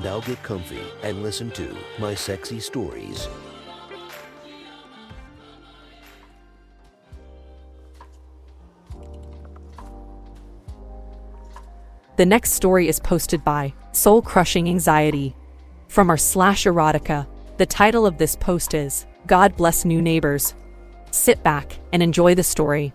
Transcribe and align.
Now 0.00 0.20
get 0.20 0.42
comfy 0.42 0.82
and 1.02 1.22
listen 1.22 1.50
to 1.52 1.76
my 1.98 2.14
sexy 2.14 2.60
stories. 2.60 3.28
The 12.16 12.26
next 12.26 12.52
story 12.52 12.88
is 12.88 13.00
posted 13.00 13.42
by 13.42 13.74
Soul 13.92 14.22
Crushing 14.22 14.68
Anxiety. 14.68 15.34
From 15.88 16.08
our 16.08 16.16
slash 16.16 16.64
erotica, 16.64 17.26
the 17.56 17.66
title 17.66 18.06
of 18.06 18.18
this 18.18 18.36
post 18.36 18.74
is 18.74 19.06
God 19.26 19.56
Bless 19.56 19.84
New 19.84 20.00
Neighbors. 20.00 20.54
Sit 21.10 21.42
back 21.42 21.78
and 21.92 22.02
enjoy 22.02 22.34
the 22.34 22.42
story. 22.42 22.92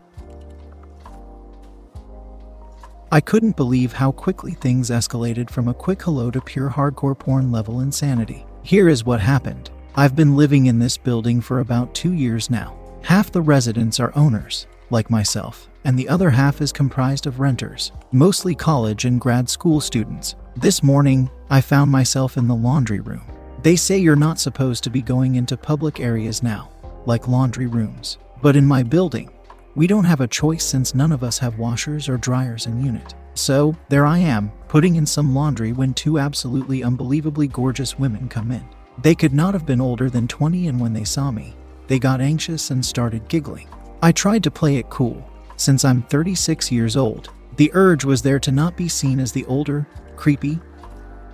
I 3.17 3.21
couldn't 3.21 3.55
believe 3.55 3.93
how 3.93 4.11
quickly 4.11 4.51
things 4.51 4.91
escalated 4.91 5.49
from 5.49 5.69
a 5.69 5.73
quick 5.73 6.03
hello 6.03 6.29
to 6.29 6.39
pure 6.39 6.69
hardcore 6.69 7.17
porn 7.17 7.51
level 7.51 7.79
insanity. 7.79 8.45
Here 8.61 8.89
is 8.89 9.05
what 9.05 9.19
happened. 9.19 9.71
I've 9.95 10.15
been 10.15 10.35
living 10.35 10.67
in 10.67 10.77
this 10.77 10.97
building 10.97 11.41
for 11.41 11.59
about 11.61 11.95
two 11.95 12.13
years 12.13 12.51
now. 12.51 12.77
Half 13.01 13.31
the 13.31 13.41
residents 13.41 13.99
are 13.99 14.15
owners, 14.15 14.67
like 14.91 15.09
myself, 15.09 15.67
and 15.83 15.97
the 15.97 16.07
other 16.07 16.29
half 16.29 16.61
is 16.61 16.71
comprised 16.71 17.25
of 17.25 17.39
renters, 17.39 17.91
mostly 18.11 18.53
college 18.53 19.05
and 19.05 19.19
grad 19.19 19.49
school 19.49 19.81
students. 19.81 20.35
This 20.55 20.83
morning, 20.83 21.27
I 21.49 21.59
found 21.59 21.89
myself 21.89 22.37
in 22.37 22.47
the 22.47 22.53
laundry 22.53 22.99
room. 22.99 23.23
They 23.63 23.77
say 23.77 23.97
you're 23.97 24.15
not 24.15 24.39
supposed 24.39 24.83
to 24.83 24.91
be 24.91 25.01
going 25.01 25.37
into 25.37 25.57
public 25.57 25.99
areas 25.99 26.43
now, 26.43 26.69
like 27.07 27.27
laundry 27.27 27.65
rooms. 27.65 28.19
But 28.43 28.55
in 28.55 28.67
my 28.67 28.83
building, 28.83 29.31
we 29.77 29.85
don't 29.85 30.05
have 30.05 30.21
a 30.21 30.27
choice 30.27 30.65
since 30.65 30.95
none 30.95 31.11
of 31.11 31.23
us 31.23 31.37
have 31.37 31.59
washers 31.59 32.09
or 32.09 32.17
dryers 32.17 32.65
in 32.65 32.83
unit. 32.83 33.13
So, 33.35 33.75
there 33.89 34.07
I 34.07 34.17
am, 34.17 34.51
putting 34.67 34.95
in 34.95 35.05
some 35.05 35.35
laundry 35.35 35.71
when 35.71 35.93
two 35.93 36.17
absolutely 36.17 36.83
unbelievably 36.83 37.49
gorgeous 37.49 37.99
women 37.99 38.27
come 38.27 38.51
in. 38.51 38.67
They 39.03 39.13
could 39.13 39.35
not 39.35 39.53
have 39.53 39.67
been 39.67 39.79
older 39.79 40.09
than 40.09 40.27
20, 40.27 40.67
and 40.67 40.79
when 40.79 40.93
they 40.93 41.03
saw 41.03 41.29
me, 41.29 41.53
they 41.85 41.99
got 41.99 42.21
anxious 42.21 42.71
and 42.71 42.83
started 42.83 43.29
giggling. 43.29 43.67
I 44.01 44.11
tried 44.11 44.43
to 44.45 44.51
play 44.51 44.77
it 44.77 44.89
cool. 44.89 45.23
Since 45.57 45.85
I'm 45.85 46.01
36 46.01 46.71
years 46.71 46.97
old, 46.97 47.29
the 47.57 47.69
urge 47.75 48.03
was 48.03 48.23
there 48.23 48.39
to 48.39 48.51
not 48.51 48.75
be 48.75 48.87
seen 48.87 49.19
as 49.19 49.31
the 49.31 49.45
older, 49.45 49.87
creepy, 50.15 50.59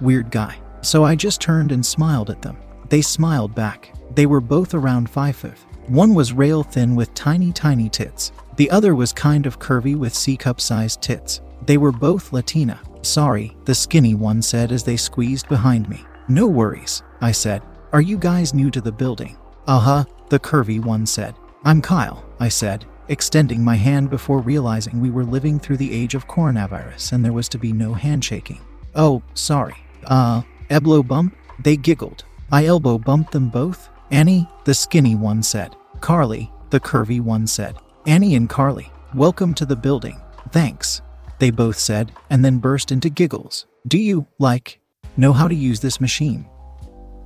weird 0.02 0.32
guy. 0.32 0.58
So 0.82 1.06
I 1.06 1.16
just 1.16 1.40
turned 1.40 1.72
and 1.72 1.86
smiled 1.86 2.30
at 2.30 2.42
them. 2.42 2.58
They 2.90 3.02
smiled 3.02 3.56
back. 3.56 3.94
They 4.16 4.26
were 4.26 4.42
both 4.42 4.74
around 4.74 5.10
5 5.10 5.34
foot. 5.34 5.58
One 5.88 6.14
was 6.14 6.32
rail 6.32 6.64
thin 6.64 6.96
with 6.96 7.14
tiny, 7.14 7.52
tiny 7.52 7.90
tits. 7.90 8.32
The 8.56 8.72
other 8.72 8.96
was 8.96 9.12
kind 9.12 9.46
of 9.46 9.60
curvy 9.60 9.96
with 9.96 10.14
C 10.16 10.38
cup 10.38 10.62
sized 10.62 11.02
tits. 11.02 11.42
They 11.66 11.78
were 11.78 11.92
both 11.92 12.32
Latina. 12.32 12.80
Sorry, 13.02 13.56
the 13.66 13.76
skinny 13.76 14.16
one 14.16 14.42
said 14.42 14.72
as 14.72 14.84
they 14.84 14.96
squeezed 14.96 15.50
behind 15.50 15.90
me. 15.90 16.06
No 16.30 16.48
worries, 16.48 17.04
I 17.20 17.34
said. 17.34 17.64
Are 17.92 18.02
you 18.02 18.18
guys 18.18 18.54
new 18.54 18.72
to 18.72 18.80
the 18.80 18.92
building? 18.94 19.38
Uh 19.68 19.80
huh, 19.80 20.06
the 20.30 20.40
curvy 20.40 20.82
one 20.82 21.06
said. 21.06 21.36
I'm 21.66 21.82
Kyle, 21.82 22.24
I 22.40 22.48
said, 22.48 22.86
extending 23.10 23.62
my 23.62 23.76
hand 23.76 24.10
before 24.10 24.40
realizing 24.40 25.02
we 25.02 25.12
were 25.12 25.26
living 25.26 25.60
through 25.60 25.78
the 25.78 25.94
age 25.94 26.16
of 26.16 26.28
coronavirus 26.28 27.12
and 27.12 27.26
there 27.26 27.34
was 27.34 27.50
to 27.50 27.58
be 27.58 27.74
no 27.74 27.94
handshaking. 27.94 28.62
Oh, 28.96 29.22
sorry. 29.34 29.76
Uh, 30.06 30.44
elbow 30.70 31.04
bump? 31.04 31.36
They 31.60 31.76
giggled. 31.76 32.24
I 32.52 32.66
elbow 32.66 32.98
bumped 32.98 33.34
them 33.34 33.50
both. 33.50 33.90
Annie, 34.14 34.48
the 34.64 34.76
skinny 34.76 35.16
one 35.16 35.42
said. 35.42 35.76
Carly, 36.00 36.52
the 36.70 36.80
curvy 36.80 37.20
one 37.20 37.48
said. 37.48 37.76
Annie 38.06 38.36
and 38.36 38.48
Carly, 38.48 38.92
welcome 39.16 39.56
to 39.56 39.66
the 39.66 39.76
building. 39.76 40.22
Thanks, 40.52 41.02
they 41.40 41.50
both 41.50 41.80
said, 41.80 42.12
and 42.30 42.46
then 42.46 42.60
burst 42.60 42.92
into 42.92 43.10
giggles. 43.10 43.66
Do 43.88 43.98
you, 43.98 44.28
like, 44.38 44.80
know 45.18 45.34
how 45.34 45.48
to 45.48 45.56
use 45.56 45.80
this 45.80 46.00
machine? 46.00 46.48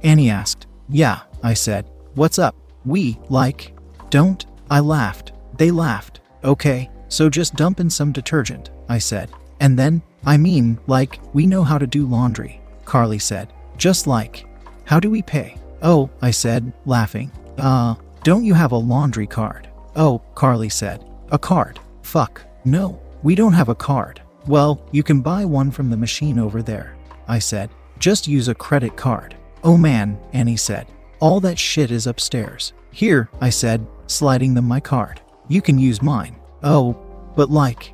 Annie 0.03 0.29
asked. 0.29 0.67
Yeah, 0.87 1.19
I 1.43 1.55
said. 1.55 1.89
What's 2.15 2.39
up? 2.39 2.55
We, 2.85 3.19
like, 3.27 3.77
don't? 4.09 4.45
I 4.71 4.79
laughed. 4.79 5.33
They 5.57 5.71
laughed. 5.71 6.21
Okay, 6.45 6.89
so 7.09 7.29
just 7.29 7.55
dump 7.55 7.81
in 7.81 7.89
some 7.89 8.13
detergent, 8.13 8.69
I 8.87 8.99
said. 8.99 9.29
And 9.59 9.77
then, 9.77 10.01
I 10.25 10.37
mean, 10.37 10.79
like, 10.87 11.19
we 11.33 11.47
know 11.47 11.65
how 11.65 11.79
to 11.79 11.85
do 11.85 12.05
laundry, 12.05 12.61
Carly 12.85 13.19
said. 13.19 13.51
Just 13.75 14.07
like, 14.07 14.45
how 14.85 15.01
do 15.01 15.09
we 15.09 15.21
pay? 15.21 15.57
Oh, 15.81 16.09
I 16.21 16.31
said, 16.31 16.73
laughing. 16.85 17.31
Uh, 17.57 17.95
don't 18.23 18.45
you 18.45 18.53
have 18.53 18.71
a 18.71 18.77
laundry 18.77 19.27
card? 19.27 19.69
Oh, 19.95 20.21
Carly 20.35 20.69
said. 20.69 21.05
A 21.31 21.39
card? 21.39 21.79
Fuck. 22.01 22.43
No, 22.65 22.99
we 23.23 23.35
don't 23.35 23.53
have 23.53 23.69
a 23.69 23.75
card. 23.75 24.21
Well, 24.47 24.81
you 24.91 25.03
can 25.03 25.21
buy 25.21 25.45
one 25.45 25.71
from 25.71 25.89
the 25.89 25.97
machine 25.97 26.39
over 26.39 26.61
there, 26.61 26.95
I 27.27 27.39
said. 27.39 27.69
Just 27.99 28.27
use 28.27 28.47
a 28.47 28.55
credit 28.55 28.95
card. 28.95 29.35
Oh 29.63 29.77
man, 29.77 30.17
Annie 30.33 30.57
said. 30.57 30.87
All 31.19 31.39
that 31.41 31.57
shit 31.59 31.91
is 31.91 32.07
upstairs. 32.07 32.73
Here, 32.91 33.29
I 33.41 33.49
said, 33.49 33.85
sliding 34.07 34.53
them 34.53 34.65
my 34.65 34.79
card. 34.79 35.21
You 35.47 35.61
can 35.61 35.79
use 35.79 36.01
mine. 36.01 36.35
Oh, 36.63 36.95
but 37.35 37.49
like, 37.49 37.93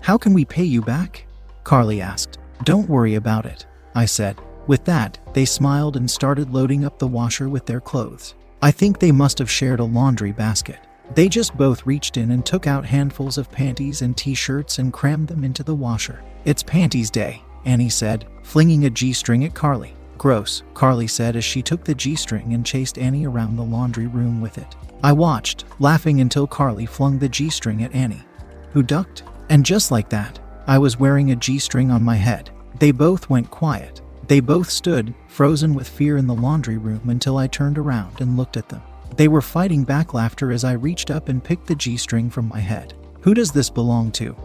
how 0.00 0.16
can 0.18 0.34
we 0.34 0.44
pay 0.44 0.64
you 0.64 0.82
back? 0.82 1.26
Carly 1.64 2.00
asked. 2.00 2.38
Don't 2.64 2.88
worry 2.88 3.14
about 3.14 3.46
it, 3.46 3.66
I 3.94 4.04
said. 4.04 4.36
With 4.66 4.84
that, 4.84 5.18
they 5.34 5.44
smiled 5.44 5.96
and 5.96 6.10
started 6.10 6.50
loading 6.52 6.84
up 6.84 6.98
the 6.98 7.06
washer 7.06 7.48
with 7.48 7.66
their 7.66 7.80
clothes. 7.80 8.34
I 8.62 8.70
think 8.70 8.98
they 8.98 9.12
must 9.12 9.38
have 9.38 9.50
shared 9.50 9.80
a 9.80 9.84
laundry 9.84 10.32
basket. 10.32 10.78
They 11.14 11.28
just 11.28 11.56
both 11.56 11.84
reached 11.84 12.16
in 12.16 12.30
and 12.30 12.46
took 12.46 12.66
out 12.66 12.86
handfuls 12.86 13.36
of 13.36 13.50
panties 13.50 14.00
and 14.00 14.16
t 14.16 14.34
shirts 14.34 14.78
and 14.78 14.92
crammed 14.92 15.28
them 15.28 15.44
into 15.44 15.62
the 15.62 15.74
washer. 15.74 16.22
It's 16.46 16.62
panties 16.62 17.10
day, 17.10 17.42
Annie 17.66 17.90
said, 17.90 18.26
flinging 18.42 18.86
a 18.86 18.90
G 18.90 19.12
string 19.12 19.44
at 19.44 19.54
Carly. 19.54 19.94
Gross, 20.16 20.62
Carly 20.72 21.06
said 21.06 21.36
as 21.36 21.44
she 21.44 21.60
took 21.60 21.84
the 21.84 21.94
G 21.94 22.16
string 22.16 22.54
and 22.54 22.64
chased 22.64 22.98
Annie 22.98 23.26
around 23.26 23.56
the 23.56 23.62
laundry 23.62 24.06
room 24.06 24.40
with 24.40 24.56
it. 24.56 24.76
I 25.02 25.12
watched, 25.12 25.64
laughing 25.78 26.22
until 26.22 26.46
Carly 26.46 26.86
flung 26.86 27.18
the 27.18 27.28
G 27.28 27.50
string 27.50 27.82
at 27.82 27.94
Annie, 27.94 28.24
who 28.72 28.82
ducked. 28.82 29.24
And 29.50 29.66
just 29.66 29.90
like 29.90 30.08
that, 30.08 30.38
I 30.66 30.78
was 30.78 30.98
wearing 30.98 31.32
a 31.32 31.36
G 31.36 31.58
string 31.58 31.90
on 31.90 32.02
my 32.02 32.16
head. 32.16 32.50
They 32.78 32.92
both 32.92 33.28
went 33.28 33.50
quiet. 33.50 34.00
They 34.26 34.40
both 34.40 34.70
stood, 34.70 35.14
frozen 35.28 35.74
with 35.74 35.88
fear 35.88 36.16
in 36.16 36.26
the 36.26 36.34
laundry 36.34 36.78
room 36.78 37.10
until 37.10 37.36
I 37.36 37.46
turned 37.46 37.78
around 37.78 38.20
and 38.20 38.36
looked 38.36 38.56
at 38.56 38.68
them. 38.68 38.82
They 39.16 39.28
were 39.28 39.42
fighting 39.42 39.84
back 39.84 40.14
laughter 40.14 40.50
as 40.50 40.64
I 40.64 40.72
reached 40.72 41.10
up 41.10 41.28
and 41.28 41.44
picked 41.44 41.66
the 41.66 41.74
G 41.74 41.96
string 41.96 42.30
from 42.30 42.48
my 42.48 42.60
head. 42.60 42.94
Who 43.20 43.34
does 43.34 43.52
this 43.52 43.70
belong 43.70 44.12
to? 44.12 44.36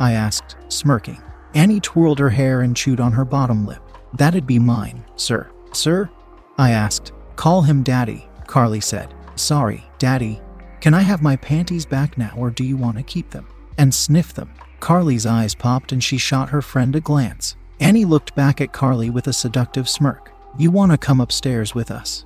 I 0.00 0.12
asked, 0.12 0.56
smirking. 0.68 1.20
Annie 1.54 1.80
twirled 1.80 2.18
her 2.18 2.30
hair 2.30 2.62
and 2.62 2.76
chewed 2.76 3.00
on 3.00 3.12
her 3.12 3.24
bottom 3.24 3.66
lip. 3.66 3.82
That'd 4.14 4.46
be 4.46 4.58
mine, 4.58 5.04
sir. 5.16 5.50
Sir? 5.72 6.10
I 6.58 6.70
asked. 6.70 7.12
Call 7.36 7.62
him 7.62 7.82
Daddy, 7.82 8.28
Carly 8.46 8.80
said. 8.80 9.14
Sorry, 9.36 9.84
Daddy. 9.98 10.40
Can 10.80 10.94
I 10.94 11.00
have 11.00 11.22
my 11.22 11.36
panties 11.36 11.86
back 11.86 12.16
now 12.16 12.32
or 12.36 12.50
do 12.50 12.64
you 12.64 12.76
want 12.76 12.96
to 12.96 13.02
keep 13.02 13.30
them? 13.30 13.46
And 13.78 13.94
sniff 13.94 14.32
them. 14.32 14.52
Carly's 14.80 15.26
eyes 15.26 15.54
popped 15.54 15.92
and 15.92 16.02
she 16.02 16.18
shot 16.18 16.50
her 16.50 16.62
friend 16.62 16.96
a 16.96 17.00
glance. 17.00 17.56
Annie 17.80 18.04
looked 18.04 18.34
back 18.34 18.60
at 18.60 18.72
Carly 18.72 19.10
with 19.10 19.26
a 19.26 19.32
seductive 19.32 19.88
smirk. 19.88 20.32
You 20.58 20.70
want 20.70 20.92
to 20.92 20.98
come 20.98 21.20
upstairs 21.20 21.74
with 21.74 21.90
us? 21.90 22.24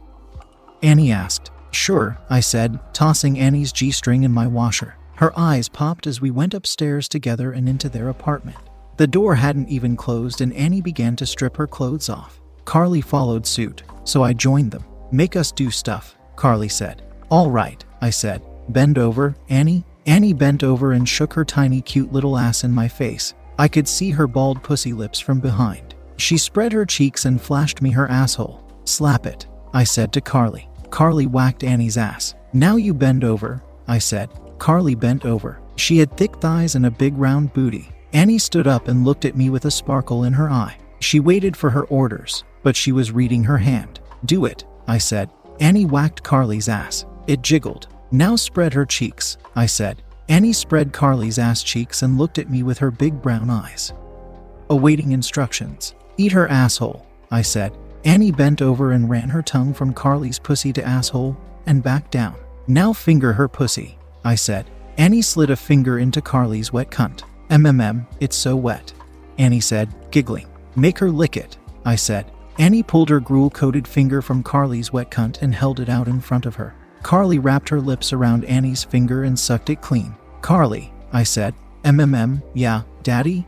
Annie 0.82 1.12
asked. 1.12 1.50
Sure, 1.72 2.18
I 2.28 2.40
said, 2.40 2.78
tossing 2.92 3.38
Annie's 3.38 3.72
G 3.72 3.90
string 3.90 4.22
in 4.22 4.32
my 4.32 4.46
washer. 4.46 4.96
Her 5.16 5.38
eyes 5.38 5.68
popped 5.68 6.06
as 6.06 6.20
we 6.20 6.30
went 6.30 6.54
upstairs 6.54 7.08
together 7.08 7.52
and 7.52 7.68
into 7.68 7.88
their 7.88 8.08
apartment. 8.08 8.56
The 8.96 9.06
door 9.06 9.34
hadn't 9.34 9.68
even 9.68 9.96
closed, 9.96 10.40
and 10.40 10.52
Annie 10.54 10.80
began 10.80 11.16
to 11.16 11.26
strip 11.26 11.56
her 11.56 11.66
clothes 11.66 12.08
off. 12.08 12.40
Carly 12.64 13.00
followed 13.00 13.46
suit, 13.46 13.82
so 14.04 14.22
I 14.22 14.32
joined 14.32 14.70
them. 14.70 14.84
Make 15.10 15.36
us 15.36 15.52
do 15.52 15.70
stuff, 15.70 16.16
Carly 16.36 16.68
said. 16.68 17.02
All 17.30 17.50
right, 17.50 17.84
I 18.00 18.10
said. 18.10 18.42
Bend 18.68 18.98
over, 18.98 19.34
Annie. 19.48 19.84
Annie 20.06 20.32
bent 20.32 20.62
over 20.62 20.92
and 20.92 21.08
shook 21.08 21.34
her 21.34 21.44
tiny, 21.44 21.80
cute 21.80 22.12
little 22.12 22.38
ass 22.38 22.64
in 22.64 22.72
my 22.72 22.88
face. 22.88 23.34
I 23.60 23.68
could 23.68 23.86
see 23.86 24.08
her 24.08 24.26
bald 24.26 24.62
pussy 24.62 24.94
lips 24.94 25.20
from 25.20 25.38
behind. 25.38 25.94
She 26.16 26.38
spread 26.38 26.72
her 26.72 26.86
cheeks 26.86 27.26
and 27.26 27.38
flashed 27.38 27.82
me 27.82 27.90
her 27.90 28.10
asshole. 28.10 28.64
Slap 28.84 29.26
it, 29.26 29.46
I 29.74 29.84
said 29.84 30.14
to 30.14 30.22
Carly. 30.22 30.66
Carly 30.88 31.26
whacked 31.26 31.62
Annie's 31.62 31.98
ass. 31.98 32.34
Now 32.54 32.76
you 32.76 32.94
bend 32.94 33.22
over, 33.22 33.62
I 33.86 33.98
said. 33.98 34.30
Carly 34.56 34.94
bent 34.94 35.26
over. 35.26 35.60
She 35.76 35.98
had 35.98 36.16
thick 36.16 36.36
thighs 36.36 36.74
and 36.74 36.86
a 36.86 36.90
big 36.90 37.14
round 37.18 37.52
booty. 37.52 37.92
Annie 38.14 38.38
stood 38.38 38.66
up 38.66 38.88
and 38.88 39.04
looked 39.04 39.26
at 39.26 39.36
me 39.36 39.50
with 39.50 39.66
a 39.66 39.70
sparkle 39.70 40.24
in 40.24 40.32
her 40.32 40.48
eye. 40.48 40.78
She 41.00 41.20
waited 41.20 41.54
for 41.54 41.68
her 41.68 41.84
orders. 41.84 42.44
but 42.62 42.76
she 42.76 42.92
was 42.92 43.12
reading 43.12 43.44
her 43.44 43.58
hand. 43.58 44.00
Do 44.24 44.46
it, 44.46 44.64
I 44.88 44.96
said. 44.96 45.28
Annie 45.60 45.84
whacked 45.84 46.22
Carly's 46.22 46.70
ass. 46.70 47.04
It 47.26 47.42
jiggled. 47.42 47.88
Now 48.10 48.36
spread 48.36 48.72
her 48.72 48.86
cheeks, 48.86 49.36
I 49.54 49.66
said. 49.66 50.02
Annie 50.30 50.52
spread 50.52 50.92
Carly's 50.92 51.40
ass 51.40 51.60
cheeks 51.64 52.02
and 52.02 52.16
looked 52.16 52.38
at 52.38 52.48
me 52.48 52.62
with 52.62 52.78
her 52.78 52.92
big 52.92 53.20
brown 53.20 53.50
eyes. 53.50 53.92
Awaiting 54.70 55.10
instructions. 55.10 55.96
Eat 56.18 56.30
her 56.30 56.46
asshole, 56.46 57.04
I 57.32 57.42
said. 57.42 57.76
Annie 58.04 58.30
bent 58.30 58.62
over 58.62 58.92
and 58.92 59.10
ran 59.10 59.28
her 59.28 59.42
tongue 59.42 59.74
from 59.74 59.92
Carly's 59.92 60.38
pussy 60.38 60.72
to 60.74 60.86
asshole 60.86 61.36
and 61.66 61.82
back 61.82 62.12
down. 62.12 62.36
Now 62.68 62.92
finger 62.92 63.32
her 63.32 63.48
pussy, 63.48 63.98
I 64.24 64.36
said. 64.36 64.70
Annie 64.98 65.20
slid 65.20 65.50
a 65.50 65.56
finger 65.56 65.98
into 65.98 66.22
Carly's 66.22 66.72
wet 66.72 66.92
cunt. 66.92 67.24
MMM, 67.48 68.06
it's 68.20 68.36
so 68.36 68.54
wet. 68.54 68.92
Annie 69.36 69.58
said, 69.58 69.92
giggling. 70.12 70.46
Make 70.76 71.00
her 71.00 71.10
lick 71.10 71.36
it, 71.36 71.58
I 71.84 71.96
said. 71.96 72.30
Annie 72.56 72.84
pulled 72.84 73.08
her 73.08 73.18
gruel 73.18 73.50
coated 73.50 73.88
finger 73.88 74.22
from 74.22 74.44
Carly's 74.44 74.92
wet 74.92 75.10
cunt 75.10 75.42
and 75.42 75.56
held 75.56 75.80
it 75.80 75.88
out 75.88 76.06
in 76.06 76.20
front 76.20 76.46
of 76.46 76.54
her. 76.54 76.76
Carly 77.02 77.38
wrapped 77.38 77.68
her 77.68 77.80
lips 77.80 78.12
around 78.12 78.44
Annie's 78.44 78.84
finger 78.84 79.24
and 79.24 79.38
sucked 79.38 79.70
it 79.70 79.80
clean. 79.80 80.14
Carly, 80.40 80.92
I 81.12 81.22
said. 81.22 81.54
MMM, 81.84 82.42
yeah, 82.54 82.82
daddy? 83.02 83.46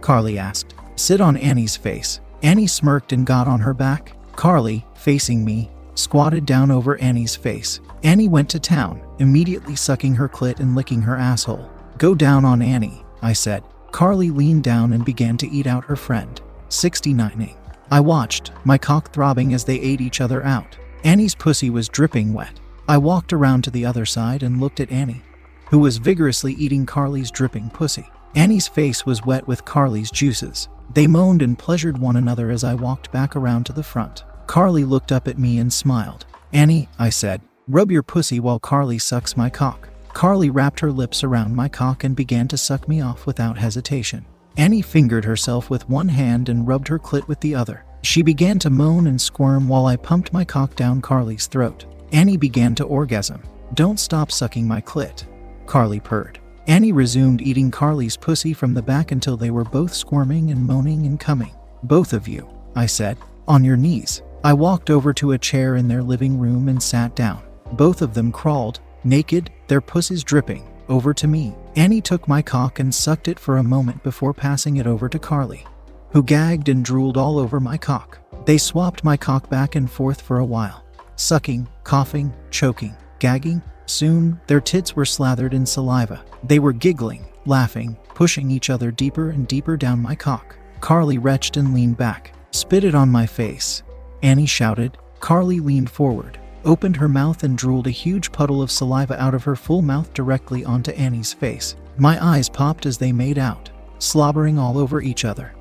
Carly 0.00 0.38
asked. 0.38 0.74
Sit 0.96 1.20
on 1.20 1.36
Annie's 1.36 1.76
face. 1.76 2.20
Annie 2.42 2.66
smirked 2.66 3.12
and 3.12 3.26
got 3.26 3.48
on 3.48 3.60
her 3.60 3.74
back. 3.74 4.12
Carly, 4.36 4.86
facing 4.94 5.44
me, 5.44 5.70
squatted 5.94 6.46
down 6.46 6.70
over 6.70 6.96
Annie's 6.98 7.34
face. 7.34 7.80
Annie 8.04 8.28
went 8.28 8.48
to 8.50 8.60
town, 8.60 9.02
immediately 9.18 9.74
sucking 9.74 10.14
her 10.14 10.28
clit 10.28 10.60
and 10.60 10.76
licking 10.76 11.02
her 11.02 11.16
asshole. 11.16 11.68
Go 11.98 12.14
down 12.14 12.44
on 12.44 12.62
Annie, 12.62 13.04
I 13.22 13.32
said. 13.32 13.64
Carly 13.90 14.30
leaned 14.30 14.62
down 14.62 14.92
and 14.92 15.04
began 15.04 15.36
to 15.38 15.48
eat 15.48 15.66
out 15.66 15.84
her 15.86 15.96
friend. 15.96 16.40
69ing. 16.68 17.56
I 17.90 18.00
watched, 18.00 18.52
my 18.64 18.78
cock 18.78 19.12
throbbing 19.12 19.54
as 19.54 19.64
they 19.64 19.80
ate 19.80 20.00
each 20.00 20.20
other 20.20 20.44
out. 20.44 20.78
Annie's 21.04 21.34
pussy 21.34 21.70
was 21.70 21.88
dripping 21.88 22.32
wet. 22.32 22.60
I 22.88 22.96
walked 22.96 23.34
around 23.34 23.64
to 23.64 23.70
the 23.70 23.84
other 23.84 24.06
side 24.06 24.42
and 24.42 24.60
looked 24.60 24.80
at 24.80 24.90
Annie, 24.90 25.22
who 25.68 25.78
was 25.78 25.98
vigorously 25.98 26.54
eating 26.54 26.86
Carly's 26.86 27.30
dripping 27.30 27.68
pussy. 27.68 28.08
Annie's 28.34 28.66
face 28.66 29.04
was 29.04 29.26
wet 29.26 29.46
with 29.46 29.66
Carly's 29.66 30.10
juices. 30.10 30.70
They 30.94 31.06
moaned 31.06 31.42
and 31.42 31.58
pleasured 31.58 31.98
one 31.98 32.16
another 32.16 32.50
as 32.50 32.64
I 32.64 32.72
walked 32.72 33.12
back 33.12 33.36
around 33.36 33.64
to 33.66 33.74
the 33.74 33.82
front. 33.82 34.24
Carly 34.46 34.84
looked 34.84 35.12
up 35.12 35.28
at 35.28 35.38
me 35.38 35.58
and 35.58 35.70
smiled. 35.70 36.24
Annie, 36.54 36.88
I 36.98 37.10
said, 37.10 37.42
rub 37.68 37.90
your 37.90 38.02
pussy 38.02 38.40
while 38.40 38.58
Carly 38.58 38.98
sucks 38.98 39.36
my 39.36 39.50
cock. 39.50 39.90
Carly 40.14 40.48
wrapped 40.48 40.80
her 40.80 40.90
lips 40.90 41.22
around 41.22 41.54
my 41.54 41.68
cock 41.68 42.04
and 42.04 42.16
began 42.16 42.48
to 42.48 42.56
suck 42.56 42.88
me 42.88 43.02
off 43.02 43.26
without 43.26 43.58
hesitation. 43.58 44.24
Annie 44.56 44.80
fingered 44.80 45.26
herself 45.26 45.68
with 45.68 45.90
one 45.90 46.08
hand 46.08 46.48
and 46.48 46.66
rubbed 46.66 46.88
her 46.88 46.98
clit 46.98 47.28
with 47.28 47.40
the 47.40 47.54
other. 47.54 47.84
She 48.00 48.22
began 48.22 48.58
to 48.60 48.70
moan 48.70 49.06
and 49.06 49.20
squirm 49.20 49.68
while 49.68 49.84
I 49.84 49.96
pumped 49.96 50.32
my 50.32 50.46
cock 50.46 50.74
down 50.74 51.02
Carly's 51.02 51.46
throat. 51.46 51.84
Annie 52.12 52.36
began 52.36 52.74
to 52.76 52.84
orgasm. 52.84 53.42
Don't 53.74 54.00
stop 54.00 54.32
sucking 54.32 54.66
my 54.66 54.80
clit. 54.80 55.24
Carly 55.66 56.00
purred. 56.00 56.38
Annie 56.66 56.92
resumed 56.92 57.42
eating 57.42 57.70
Carly's 57.70 58.16
pussy 58.16 58.52
from 58.52 58.74
the 58.74 58.82
back 58.82 59.12
until 59.12 59.36
they 59.36 59.50
were 59.50 59.64
both 59.64 59.94
squirming 59.94 60.50
and 60.50 60.66
moaning 60.66 61.06
and 61.06 61.18
coming. 61.18 61.54
Both 61.82 62.12
of 62.12 62.28
you, 62.28 62.48
I 62.74 62.86
said, 62.86 63.18
on 63.46 63.64
your 63.64 63.76
knees. 63.76 64.22
I 64.44 64.52
walked 64.52 64.90
over 64.90 65.12
to 65.14 65.32
a 65.32 65.38
chair 65.38 65.76
in 65.76 65.88
their 65.88 66.02
living 66.02 66.38
room 66.38 66.68
and 66.68 66.82
sat 66.82 67.14
down. 67.14 67.42
Both 67.72 68.02
of 68.02 68.14
them 68.14 68.32
crawled, 68.32 68.80
naked, 69.04 69.50
their 69.66 69.80
pussies 69.80 70.22
dripping, 70.22 70.66
over 70.88 71.12
to 71.14 71.26
me. 71.26 71.54
Annie 71.76 72.00
took 72.00 72.28
my 72.28 72.42
cock 72.42 72.78
and 72.78 72.94
sucked 72.94 73.28
it 73.28 73.38
for 73.38 73.58
a 73.58 73.62
moment 73.62 74.02
before 74.02 74.32
passing 74.32 74.76
it 74.76 74.86
over 74.86 75.08
to 75.08 75.18
Carly, 75.18 75.66
who 76.10 76.22
gagged 76.22 76.68
and 76.68 76.84
drooled 76.84 77.16
all 77.16 77.38
over 77.38 77.60
my 77.60 77.76
cock. 77.76 78.18
They 78.46 78.58
swapped 78.58 79.04
my 79.04 79.16
cock 79.16 79.50
back 79.50 79.74
and 79.74 79.90
forth 79.90 80.20
for 80.20 80.38
a 80.38 80.44
while, 80.44 80.84
sucking, 81.18 81.68
coughing, 81.84 82.32
choking, 82.50 82.96
gagging. 83.18 83.62
Soon, 83.86 84.40
their 84.46 84.60
tits 84.60 84.94
were 84.94 85.04
slathered 85.04 85.54
in 85.54 85.66
saliva. 85.66 86.24
They 86.44 86.58
were 86.58 86.72
giggling, 86.72 87.26
laughing, 87.46 87.96
pushing 88.14 88.50
each 88.50 88.70
other 88.70 88.90
deeper 88.90 89.30
and 89.30 89.46
deeper 89.46 89.76
down 89.76 90.00
my 90.00 90.14
cock. 90.14 90.56
Carly 90.80 91.18
retched 91.18 91.56
and 91.56 91.74
leaned 91.74 91.96
back. 91.96 92.34
Spit 92.50 92.84
it 92.84 92.94
on 92.94 93.10
my 93.10 93.26
face. 93.26 93.82
Annie 94.22 94.46
shouted. 94.46 94.96
Carly 95.20 95.58
leaned 95.58 95.90
forward, 95.90 96.38
opened 96.64 96.96
her 96.96 97.08
mouth, 97.08 97.42
and 97.42 97.58
drooled 97.58 97.88
a 97.88 97.90
huge 97.90 98.30
puddle 98.30 98.62
of 98.62 98.70
saliva 98.70 99.20
out 99.20 99.34
of 99.34 99.42
her 99.42 99.56
full 99.56 99.82
mouth 99.82 100.12
directly 100.14 100.64
onto 100.64 100.92
Annie's 100.92 101.32
face. 101.32 101.74
My 101.96 102.24
eyes 102.24 102.48
popped 102.48 102.86
as 102.86 102.98
they 102.98 103.10
made 103.10 103.38
out, 103.38 103.70
slobbering 103.98 104.58
all 104.58 104.78
over 104.78 105.02
each 105.02 105.24
other, 105.24 105.54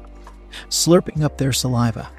slurping 0.70 1.24
up 1.24 1.38
their 1.38 1.54
saliva, 1.54 2.10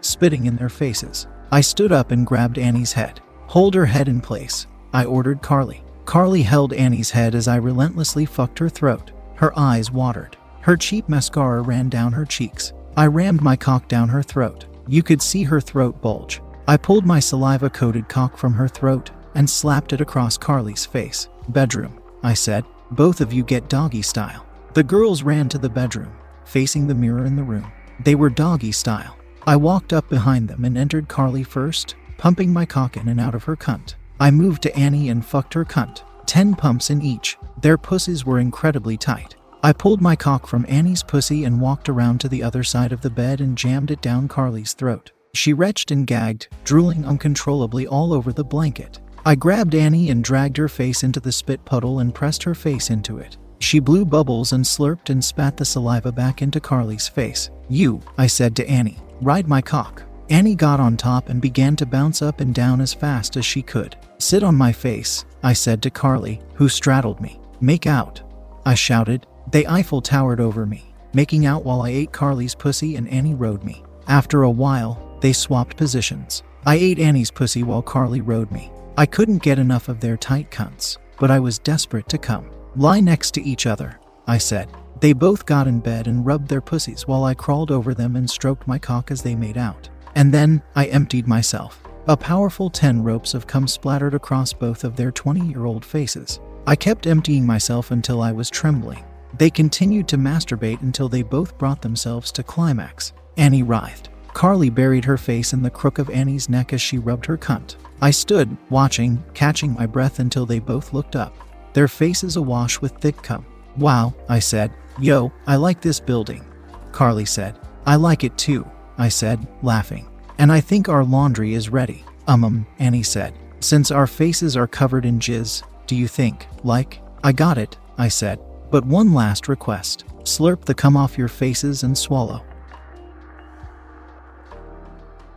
spitting 0.00 0.46
in 0.46 0.56
their 0.56 0.70
faces. 0.70 1.26
I 1.52 1.60
stood 1.60 1.92
up 1.92 2.12
and 2.12 2.26
grabbed 2.26 2.56
Annie's 2.56 2.94
head. 2.94 3.20
Hold 3.48 3.74
her 3.74 3.84
head 3.84 4.08
in 4.08 4.22
place, 4.22 4.66
I 4.94 5.04
ordered 5.04 5.42
Carly. 5.42 5.84
Carly 6.06 6.40
held 6.40 6.72
Annie's 6.72 7.10
head 7.10 7.34
as 7.34 7.46
I 7.46 7.56
relentlessly 7.56 8.24
fucked 8.24 8.58
her 8.58 8.70
throat. 8.70 9.12
Her 9.34 9.52
eyes 9.58 9.90
watered. 9.90 10.38
Her 10.62 10.78
cheap 10.78 11.10
mascara 11.10 11.60
ran 11.60 11.90
down 11.90 12.12
her 12.12 12.24
cheeks. 12.24 12.72
I 12.96 13.06
rammed 13.06 13.42
my 13.42 13.54
cock 13.54 13.86
down 13.86 14.08
her 14.08 14.22
throat. 14.22 14.64
You 14.88 15.02
could 15.02 15.20
see 15.20 15.42
her 15.42 15.60
throat 15.60 16.00
bulge. 16.00 16.40
I 16.66 16.78
pulled 16.78 17.04
my 17.04 17.20
saliva 17.20 17.68
coated 17.68 18.08
cock 18.08 18.38
from 18.38 18.54
her 18.54 18.66
throat 18.66 19.10
and 19.34 19.48
slapped 19.48 19.92
it 19.92 20.00
across 20.00 20.38
Carly's 20.38 20.86
face. 20.86 21.28
Bedroom, 21.50 22.00
I 22.22 22.32
said. 22.32 22.64
Both 22.92 23.20
of 23.20 23.30
you 23.30 23.44
get 23.44 23.68
doggy 23.68 24.02
style. 24.02 24.46
The 24.72 24.82
girls 24.82 25.22
ran 25.22 25.50
to 25.50 25.58
the 25.58 25.68
bedroom, 25.68 26.16
facing 26.46 26.86
the 26.86 26.94
mirror 26.94 27.26
in 27.26 27.36
the 27.36 27.42
room. 27.42 27.70
They 28.00 28.14
were 28.14 28.30
doggy 28.30 28.72
style. 28.72 29.18
I 29.46 29.56
walked 29.56 29.92
up 29.92 30.08
behind 30.08 30.48
them 30.48 30.64
and 30.64 30.78
entered 30.78 31.08
Carly 31.08 31.42
first, 31.42 31.96
pumping 32.16 32.52
my 32.52 32.64
cock 32.64 32.96
in 32.96 33.08
and 33.08 33.20
out 33.20 33.34
of 33.34 33.44
her 33.44 33.56
cunt. 33.56 33.96
I 34.20 34.30
moved 34.30 34.62
to 34.62 34.76
Annie 34.76 35.08
and 35.08 35.24
fucked 35.24 35.54
her 35.54 35.64
cunt. 35.64 36.02
Ten 36.26 36.54
pumps 36.54 36.90
in 36.90 37.02
each. 37.02 37.36
Their 37.60 37.76
pussies 37.76 38.24
were 38.24 38.38
incredibly 38.38 38.96
tight. 38.96 39.34
I 39.64 39.72
pulled 39.72 40.00
my 40.00 40.14
cock 40.14 40.46
from 40.46 40.64
Annie's 40.68 41.02
pussy 41.02 41.44
and 41.44 41.60
walked 41.60 41.88
around 41.88 42.20
to 42.20 42.28
the 42.28 42.42
other 42.42 42.62
side 42.62 42.92
of 42.92 43.00
the 43.00 43.10
bed 43.10 43.40
and 43.40 43.58
jammed 43.58 43.90
it 43.90 44.00
down 44.00 44.28
Carly's 44.28 44.74
throat. 44.74 45.10
She 45.34 45.52
retched 45.52 45.90
and 45.90 46.06
gagged, 46.06 46.48
drooling 46.64 47.04
uncontrollably 47.04 47.86
all 47.86 48.12
over 48.12 48.32
the 48.32 48.44
blanket. 48.44 49.00
I 49.24 49.34
grabbed 49.34 49.74
Annie 49.74 50.10
and 50.10 50.22
dragged 50.22 50.56
her 50.56 50.68
face 50.68 51.02
into 51.02 51.20
the 51.20 51.32
spit 51.32 51.64
puddle 51.64 51.98
and 51.98 52.14
pressed 52.14 52.42
her 52.44 52.54
face 52.54 52.90
into 52.90 53.18
it. 53.18 53.36
She 53.60 53.78
blew 53.78 54.04
bubbles 54.04 54.52
and 54.52 54.64
slurped 54.64 55.10
and 55.10 55.24
spat 55.24 55.56
the 55.56 55.64
saliva 55.64 56.12
back 56.12 56.42
into 56.42 56.60
Carly's 56.60 57.08
face. 57.08 57.50
You, 57.68 58.00
I 58.18 58.26
said 58.26 58.56
to 58.56 58.68
Annie, 58.68 58.98
ride 59.22 59.48
my 59.48 59.60
cock. 59.60 60.02
Annie 60.30 60.54
got 60.54 60.80
on 60.80 60.96
top 60.96 61.28
and 61.28 61.40
began 61.40 61.76
to 61.76 61.86
bounce 61.86 62.22
up 62.22 62.40
and 62.40 62.54
down 62.54 62.80
as 62.80 62.94
fast 62.94 63.36
as 63.36 63.44
she 63.44 63.62
could. 63.62 63.96
Sit 64.18 64.42
on 64.42 64.54
my 64.54 64.72
face, 64.72 65.24
I 65.42 65.52
said 65.52 65.82
to 65.82 65.90
Carly, 65.90 66.40
who 66.54 66.68
straddled 66.68 67.20
me. 67.20 67.40
Make 67.60 67.86
out. 67.86 68.22
I 68.64 68.74
shouted. 68.74 69.26
They 69.50 69.66
Eiffel 69.66 70.00
towered 70.00 70.40
over 70.40 70.64
me, 70.64 70.94
making 71.12 71.46
out 71.46 71.64
while 71.64 71.82
I 71.82 71.90
ate 71.90 72.12
Carly's 72.12 72.54
pussy 72.54 72.96
and 72.96 73.08
Annie 73.08 73.34
rode 73.34 73.64
me. 73.64 73.82
After 74.08 74.42
a 74.42 74.50
while, 74.50 75.18
they 75.20 75.32
swapped 75.32 75.76
positions. 75.76 76.42
I 76.64 76.76
ate 76.76 76.98
Annie's 76.98 77.30
pussy 77.30 77.62
while 77.62 77.82
Carly 77.82 78.20
rode 78.20 78.50
me. 78.50 78.70
I 78.96 79.06
couldn't 79.06 79.42
get 79.42 79.58
enough 79.58 79.88
of 79.88 80.00
their 80.00 80.16
tight 80.16 80.50
cunts, 80.50 80.98
but 81.18 81.30
I 81.30 81.40
was 81.40 81.58
desperate 81.58 82.08
to 82.08 82.18
come. 82.18 82.50
Lie 82.76 83.00
next 83.00 83.32
to 83.34 83.42
each 83.42 83.66
other, 83.66 83.98
I 84.26 84.38
said. 84.38 84.68
They 85.02 85.12
both 85.12 85.46
got 85.46 85.66
in 85.66 85.80
bed 85.80 86.06
and 86.06 86.24
rubbed 86.24 86.46
their 86.46 86.60
pussies 86.60 87.08
while 87.08 87.24
I 87.24 87.34
crawled 87.34 87.72
over 87.72 87.92
them 87.92 88.14
and 88.14 88.30
stroked 88.30 88.68
my 88.68 88.78
cock 88.78 89.10
as 89.10 89.20
they 89.20 89.34
made 89.34 89.58
out. 89.58 89.88
And 90.14 90.32
then 90.32 90.62
I 90.76 90.86
emptied 90.86 91.26
myself. 91.26 91.82
A 92.06 92.16
powerful 92.16 92.70
10 92.70 93.02
ropes 93.02 93.34
of 93.34 93.48
cum 93.48 93.66
splattered 93.66 94.14
across 94.14 94.52
both 94.52 94.84
of 94.84 94.94
their 94.94 95.10
20 95.10 95.44
year 95.44 95.64
old 95.64 95.84
faces. 95.84 96.38
I 96.68 96.76
kept 96.76 97.08
emptying 97.08 97.44
myself 97.44 97.90
until 97.90 98.22
I 98.22 98.30
was 98.30 98.48
trembling. 98.48 99.04
They 99.38 99.50
continued 99.50 100.06
to 100.06 100.16
masturbate 100.16 100.82
until 100.82 101.08
they 101.08 101.22
both 101.22 101.58
brought 101.58 101.82
themselves 101.82 102.30
to 102.32 102.44
climax. 102.44 103.12
Annie 103.36 103.64
writhed. 103.64 104.08
Carly 104.34 104.70
buried 104.70 105.04
her 105.06 105.18
face 105.18 105.52
in 105.52 105.64
the 105.64 105.70
crook 105.70 105.98
of 105.98 106.10
Annie's 106.10 106.48
neck 106.48 106.72
as 106.72 106.80
she 106.80 106.98
rubbed 106.98 107.26
her 107.26 107.36
cunt. 107.36 107.74
I 108.00 108.12
stood, 108.12 108.56
watching, 108.70 109.24
catching 109.34 109.74
my 109.74 109.86
breath 109.86 110.20
until 110.20 110.46
they 110.46 110.60
both 110.60 110.92
looked 110.92 111.16
up, 111.16 111.34
their 111.72 111.88
faces 111.88 112.36
awash 112.36 112.80
with 112.80 112.92
thick 112.98 113.20
cum. 113.20 113.44
Wow, 113.76 114.14
I 114.28 114.38
said. 114.38 114.70
Yo, 115.02 115.32
I 115.48 115.56
like 115.56 115.80
this 115.80 115.98
building. 115.98 116.46
Carly 116.92 117.24
said. 117.24 117.58
I 117.84 117.96
like 117.96 118.22
it 118.22 118.38
too, 118.38 118.64
I 118.98 119.08
said, 119.08 119.44
laughing. 119.60 120.08
And 120.38 120.52
I 120.52 120.60
think 120.60 120.88
our 120.88 121.02
laundry 121.02 121.54
is 121.54 121.68
ready. 121.68 122.04
Um, 122.28 122.44
um, 122.44 122.66
Annie 122.78 123.02
said. 123.02 123.34
Since 123.58 123.90
our 123.90 124.06
faces 124.06 124.56
are 124.56 124.68
covered 124.68 125.04
in 125.04 125.18
jizz, 125.18 125.64
do 125.88 125.96
you 125.96 126.06
think, 126.06 126.46
like? 126.62 127.00
I 127.24 127.32
got 127.32 127.58
it, 127.58 127.76
I 127.98 128.06
said. 128.06 128.38
But 128.70 128.84
one 128.86 129.12
last 129.12 129.48
request 129.48 130.04
slurp 130.22 130.64
the 130.64 130.74
cum 130.74 130.96
off 130.96 131.18
your 131.18 131.26
faces 131.26 131.82
and 131.82 131.98
swallow. 131.98 132.44